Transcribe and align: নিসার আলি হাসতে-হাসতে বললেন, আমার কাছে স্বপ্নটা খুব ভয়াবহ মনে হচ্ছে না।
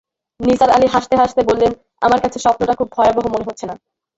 নিসার 0.39 0.69
আলি 0.69 0.87
হাসতে-হাসতে 0.87 1.41
বললেন, 1.43 1.71
আমার 2.01 2.19
কাছে 2.21 2.37
স্বপ্নটা 2.39 2.73
খুব 2.75 2.87
ভয়াবহ 2.95 3.25
মনে 3.27 3.47
হচ্ছে 3.47 3.65
না। 3.65 3.75